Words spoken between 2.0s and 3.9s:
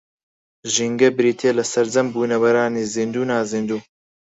بوونەوەرانی زیندوو و نازیندوو